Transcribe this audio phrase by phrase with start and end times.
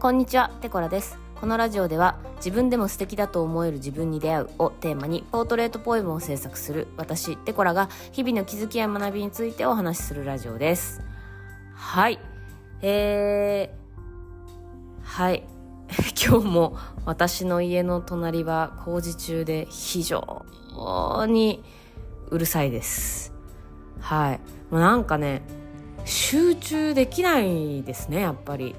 [0.00, 1.18] こんにちは、テコラです。
[1.38, 11.02] このラジオでは自分でも素敵だと思える自分に出会うをテーマにポートレートポエムを制作する私、テコラが日々の気づきや学びについてお話しするラジオです。
[11.74, 12.18] はい。
[12.80, 15.46] えー、はい。
[16.16, 20.46] 今日も私の家の隣は工事中で非常
[21.28, 21.62] に
[22.30, 23.34] うるさいです。
[24.00, 24.40] はい。
[24.70, 25.42] もうなんかね、
[26.06, 28.74] 集中できないですね、やっぱり。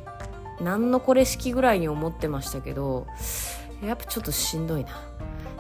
[0.63, 3.07] 何のこれ式ぐらいに思ってましたけど、
[3.83, 4.89] やっぱちょっとしんどいな。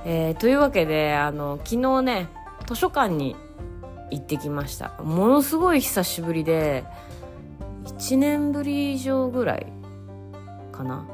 [0.05, 2.29] えーというわけで、あの、昨日ね、
[2.67, 3.35] 図書館に
[4.11, 4.93] 行ってきました。
[5.03, 6.83] ものすごい久しぶりで、
[7.85, 9.67] 1年ぶり以上ぐらい
[10.71, 11.05] かな。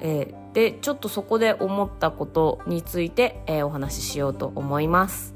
[0.00, 5.34] えーで、ちょっとそこで思ったことについて、えーお話ししようと思います。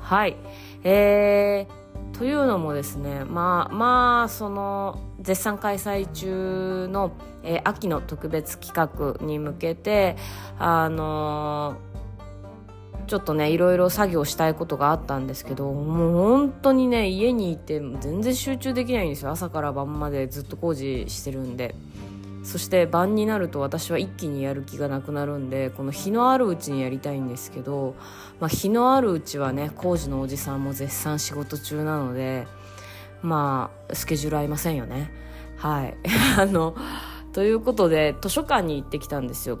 [0.00, 0.36] はい。
[0.82, 1.85] えー
[2.18, 10.16] というのもですね、まあ、まあ、その、絶賛開催中の、えー秋の特別企画に向けて、
[10.58, 11.96] あのー
[13.06, 19.30] ちょっとね、いろいろ作業したいことがあったんですけど、もう本当にね、家にいて全然集中できないんですよ。
[19.30, 21.74] 朝から晩までずっと工事してるんで。
[22.46, 27.96] そして晩になると私は一気にやる気がなくなるんでこの日のあるうちにやりたいんですけど、
[28.38, 32.46] まあ、日のあるうちはね工事のおじさんも絶賛仕事中なので
[33.20, 35.10] まあスケジュール合いませんよね。
[35.56, 35.96] はい。
[36.38, 36.76] あの
[37.32, 39.58] ということで図書館に行ってきたんですよ。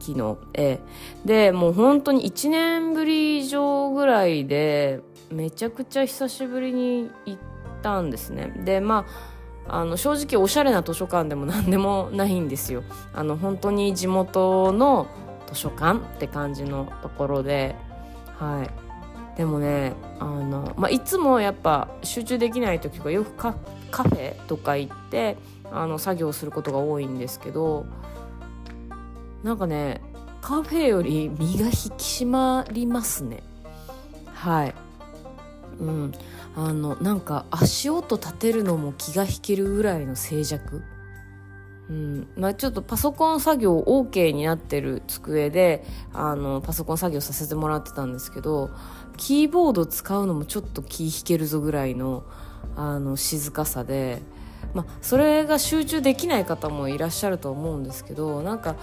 [0.00, 0.36] 昨日。
[0.54, 0.80] ええ。
[1.26, 5.00] でもう本当に1年ぶり以上ぐらいで
[5.30, 7.40] めちゃくちゃ久しぶりに行っ
[7.82, 8.54] たんですね。
[8.64, 9.35] でまあ
[9.68, 12.82] あの正直おしゃれな図書館でも何でもないんですよ。
[13.14, 15.06] あの本当に地元の
[15.48, 17.76] 図書館って感じのところで。
[18.38, 18.70] はい。
[19.36, 23.54] でもねあの、まあ、いつもやっぱ集中できない時とかよくカ
[23.90, 25.36] カフェとか行って
[25.70, 27.84] あの作業することが多いんですけど
[29.42, 30.00] なんかね
[30.40, 31.76] カフェより身が引き
[32.24, 33.42] 締まりますね。
[34.32, 34.74] はい。
[35.80, 36.12] うん。
[36.56, 40.82] あのなんか足音立てるのも気が引けるぐらいの静寂。
[41.88, 42.28] うん。
[42.36, 48.70] まあ、ちょっとパソコン作業 OK になってる机であのパソコン作業させてもらってたんですけど
[49.16, 52.24] キーボード使うのもちょっと気引けるぞぐらいの
[52.74, 54.20] あの静かさで、
[54.74, 58.76] まあ、それが集中できない方もいらっしゃると思うんですけどなんか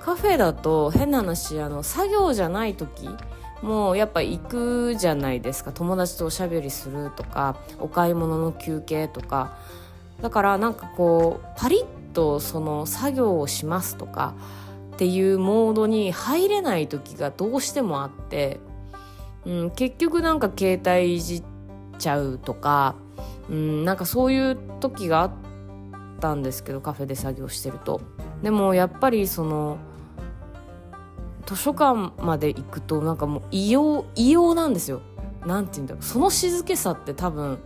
[0.00, 3.08] カフェだと変な話あの作業じゃない時
[3.62, 5.72] もうやっぱ行くじゃないですか。
[5.72, 9.56] 友達とおしゃべりするとかお買い物の休憩とか。
[10.22, 14.34] だからなんかこうパリッとその作業をしますとか
[14.94, 18.60] っていうモードに入れない時がどうしてもあって、
[19.46, 21.42] うん、結局なんか携帯いじっ
[21.98, 22.96] ちゃうとか、
[23.48, 25.32] うん、なんかそういう時があっ
[26.20, 28.00] たんですけどカフェで作業してると。
[28.42, 29.78] でもやっぱりその
[31.46, 35.00] 図書館まで行くとなんかもう異様異様なんですよ。
[35.46, 36.04] なんて言うんだろう。
[36.04, 37.58] その静けさって多分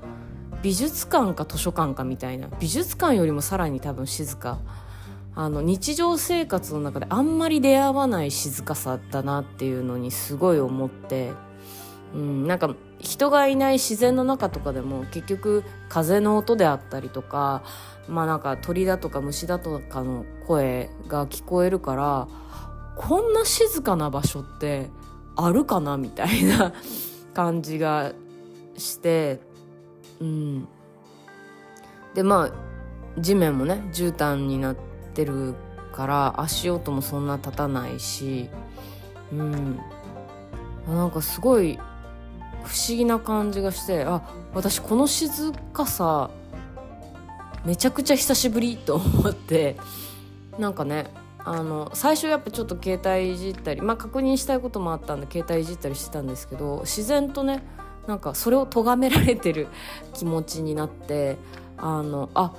[0.62, 2.48] 美術館か図書館かみたいな。
[2.60, 4.58] 美術館よりもさらに多分静か。
[5.36, 11.32] あの日常生活の中であんまり出会わない静かさだなっていうのにすごい思って、
[12.14, 17.64] うん、なんか人がいない自然の中とかでも結局風の音であったりとか
[18.08, 22.28] まあなんか鳥だとか虫だとかの声が聞こえるから
[22.96, 24.90] こんな静かな場所って
[25.36, 26.72] あるかなみたいな
[27.34, 28.12] 感じが
[28.76, 29.40] して
[30.20, 30.68] うん。
[32.14, 34.76] でまあ地面もね絨毯になっ
[35.14, 35.54] てる
[35.92, 38.48] から足音もそんな立たないし
[39.32, 39.80] うん。
[40.88, 41.78] なんかすごい
[42.64, 44.22] 不思議な感じがしてあ
[44.54, 46.30] 私この静かさ
[47.64, 49.76] めちゃくちゃ久しぶりと思って
[50.58, 51.06] なんかね
[51.44, 57.62] あの最初やっぱちょっと携帯いじったりまあ確認したいこともあったんで携帯いじったりしてたんですけど自然とね
[58.06, 59.68] なんかそれを咎められてる
[60.14, 61.36] 気持ちになって
[61.76, 62.54] あのあ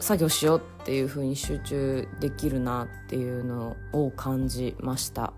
[0.00, 5.32] 作業しようっていう風に集中できるなっていうのを感じました。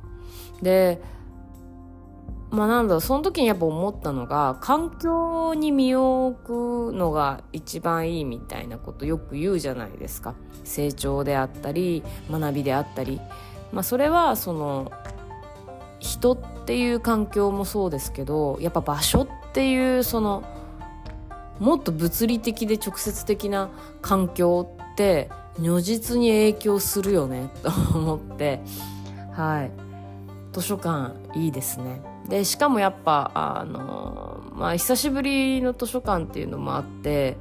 [0.62, 1.00] で
[2.50, 10.34] まあなんだその時にやっぱ思ったのが環境に身を置くのが一番いいみたいなことよく言うじゃないですか。
[10.64, 13.20] 成長であったり学びであったり。
[13.72, 14.92] まあそれはその
[15.98, 20.44] 人っていう環境もそうですけどやっぱ場所っていうその
[21.58, 23.70] もっと物理的で直接的な
[24.02, 28.60] 環境って如実に影響するよねと思って。
[29.32, 29.85] はい。
[30.56, 32.00] 図書館いいですね。
[32.30, 37.36] でしかもやっぱあのまあ久しぶりの図書館っていうのもあって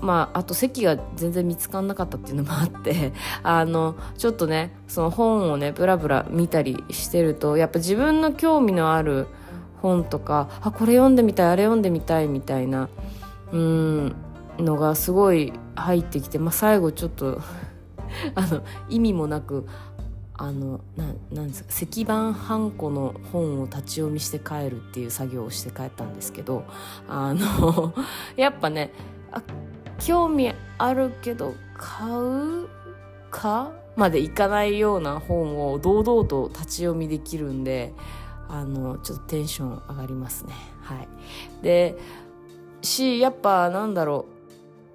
[0.00, 3.12] まあ、あと席が全然見つかんなかったっていうのもあって
[3.44, 9.26] あのちょっとねその本をねブラブラ見たりしてるとやっぱ自分の興味のある
[9.82, 12.88] 本とかあこれ読んでみたいあれ読んでみたいみたいな
[13.52, 14.14] うん
[14.58, 17.42] のがすごい入ってきて、まあ、最後ちょっと
[18.34, 19.66] あの意味もなく
[20.42, 26.64] あのななんですか石板ハンコの本を立ち読みして帰るっていう作業をして帰ったんですけど
[27.06, 27.92] あの
[28.36, 28.90] やっぱね
[29.32, 29.42] あ
[29.98, 32.68] 興味あるけど買う
[33.30, 33.70] か？
[33.96, 37.92] までいかないような本を堂々と立ち読みできるんで
[38.48, 40.54] あのちょっとテンション上がりますね。
[40.80, 41.08] はい。
[41.62, 41.98] で
[42.80, 44.24] しやっぱなんだろ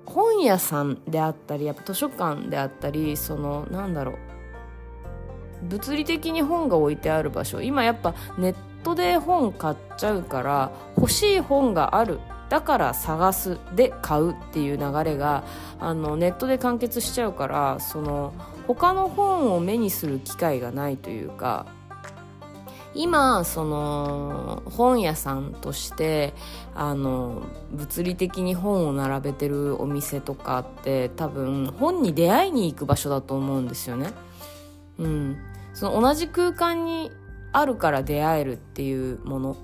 [0.07, 4.34] う本屋さんであったりやっぱ図書館であったりそのなんだろう
[5.63, 7.61] 物理的に本が置いてある場所。
[7.61, 12.19] 今やっぱネットで本買っちゃうから欲しい本がある。
[12.49, 13.57] だから探す。
[13.75, 15.43] で買うっていう流れが
[15.79, 18.33] あのネットで完結しちゃうからその
[18.67, 21.65] 他の本を目にする機会がないというか
[22.95, 26.33] 今その本屋さんとして
[26.73, 34.11] あの物理的に本を並べてるお店とかって多分本に出会いに行く場所だと思うんですよね。
[34.97, 35.37] うん、
[35.73, 37.11] その同じ空間に
[37.51, 39.57] あるから出会えるっていうもの。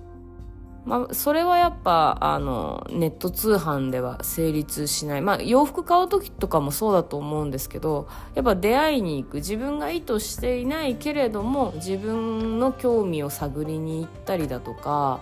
[0.84, 9.36] まあ、それはやっぱあのネット通販では成立しない、まあ、洋服買う時とかもそうだと思うんですけどやっぱ出会いに行く。
[9.36, 15.20] 自分が意図していないけれども自分の興味を探りに行ったりだとか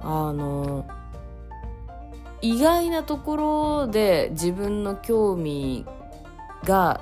[0.00, 0.86] あの
[2.40, 5.84] 意外なところで自分の興味
[6.64, 7.00] が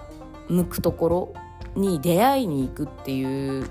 [0.48, 1.34] 向くところ
[1.74, 3.66] に出会いに行くっていう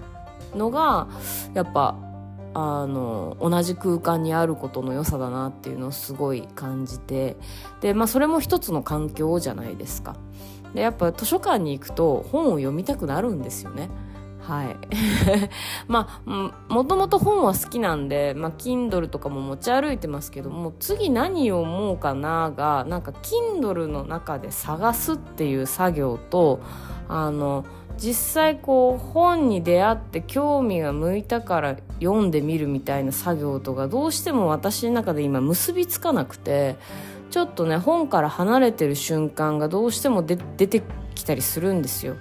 [0.56, 1.08] のが
[1.54, 1.96] やっぱ
[2.54, 7.38] あの同じ空間にあることの良さだなっていうのをすごい感じて
[7.80, 10.16] で、まあ、それも一つの環境じゃないですか。
[10.74, 13.90] でやっぱ図書館に行くと本を読みたくなるんですよね。
[14.42, 14.78] はい。
[15.88, 26.60] まあもともと本は好きなんで、まあ、Kindle とかも持ち歩いてますけども次何を思うかながなんか Kindle の中で探すっていう作業と
[27.08, 27.66] あの
[28.02, 36.78] 実際こう本に出会って興味が向いたから読んでみるみたいな作業とかどうしても私の中で今結びつかなくて
[37.30, 40.82] ちょっとね本から離れてる瞬間がどうしても出て
[41.14, 42.16] きたりするんですよ。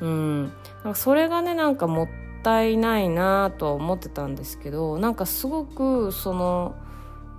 [0.00, 0.52] うん、なん
[0.92, 2.08] かそれがねなんかもっ
[2.42, 6.74] たいないなとは思ってたんですけどなんかすごくその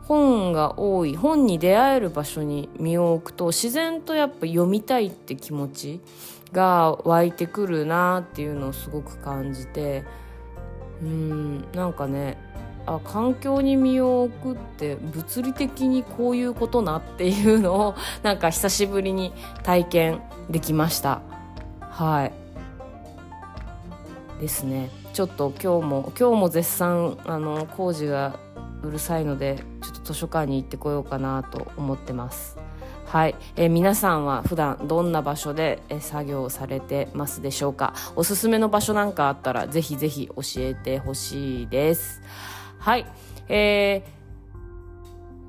[0.08, 6.02] 本が多い本に出会える場所に身を置くと自然とやっぱ読みたいって気持ち
[6.54, 10.06] が湧いてくるなっていうのをすごく感じて
[11.02, 12.38] うんなんかね
[12.86, 19.34] あ環境に身を置くって物理的にこういうことなっていうのをなんか久しぶりに
[19.64, 21.22] 体験できました。
[21.82, 22.32] はい。
[24.40, 24.90] ですね。
[25.12, 28.40] ちょっと今日も今日も絶賛あの工事が
[28.84, 32.58] うるさいのでちょっと図書館に行ってこようかなと思ってます。
[33.06, 37.94] はい、えー、皆さんは普段どんな場所で、えー、作業されてますでしょうか？
[38.16, 42.22] おすすめの場所なんかあったらぜひぜひ教えてほしいです。
[42.80, 43.06] はい、
[43.48, 44.04] え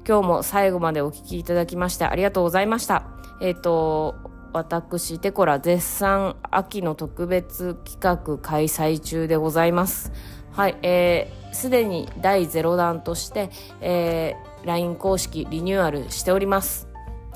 [0.05, 3.05] ー、今日も最後までお聞きいただきましてありがとうございました。
[3.41, 4.15] えっ、ー、と
[4.53, 10.13] 私テコラ絶賛秋の特別企画開催中でございます。
[10.53, 13.51] はい、えー、すでに第0弾として、
[13.81, 16.89] えー、LINE 公式リニューアルしております。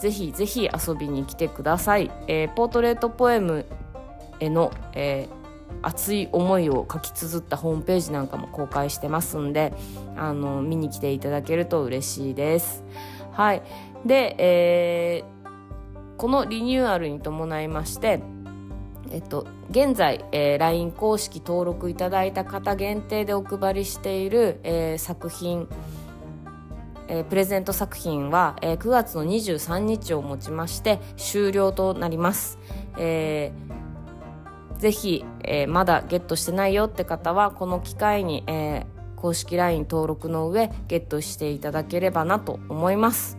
[0.03, 3.67] ぜひぜひ遊びに来てください、えー、ポートレートポエム
[4.41, 9.73] への、えー、熱い思いを書き綴ったホームページなんかも公開してますんで
[10.17, 12.83] あの見に来ていただけると嬉しいです。
[13.31, 13.63] はい。
[14.05, 15.42] で、えー、
[16.23, 18.23] このリニューアルに伴いまして
[19.11, 25.69] えっと、現在、えー、LINE 公式登録いただいた方限定でお配りしている、えー、作品
[27.09, 32.59] えー、プレゼント作品は、えー、9月の23日をもちまして終了となります。
[32.97, 43.37] えー、ぜひ、えー、まだゲットしてないよって方はこの機会に、えー、公式 LINE 登録の上ゲットしていただければなと思います。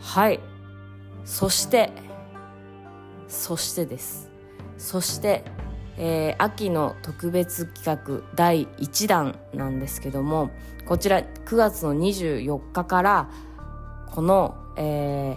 [0.00, 0.40] はい。
[1.24, 1.90] そして、
[3.28, 4.30] そしてです。
[4.78, 5.44] そして、
[6.02, 10.50] えー、秋の特別企画第1弾なんですけども
[10.86, 13.30] こちら9月の24日から
[14.10, 15.36] この、え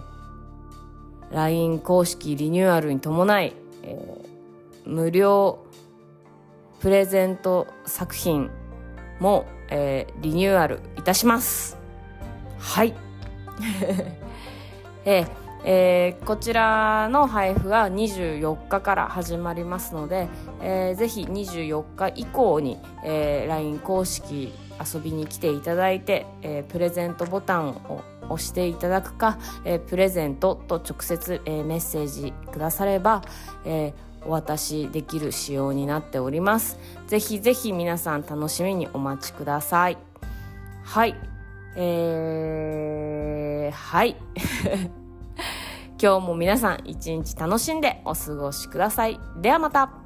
[1.30, 5.66] ー、LINE 公式リニューアルに伴い、えー、無料
[6.80, 8.50] プレゼント作品
[9.20, 11.78] も、えー、リニューアルいたします
[12.58, 12.94] はい
[15.04, 20.27] えーえー、こちらの配布が24日から始まりますので、
[20.62, 24.53] えー、ぜひ24日以降に、えー、LINE 公式
[24.93, 33.22] 遊びに来ていただいて、えー、プレゼントボタンを押していただくか、えー、プレゼントと直接、えー、メッセージくだされば、
[33.65, 36.77] えー、お渡しできる仕様になっております。
[37.08, 39.98] ぜひぜひ皆さん楽しみにお待ちください。
[40.84, 41.15] はい。
[41.75, 44.15] えー、はい。
[46.03, 49.22] 今日も皆さん一日楽しんでお過ごしください。
[49.41, 50.02] ではまた。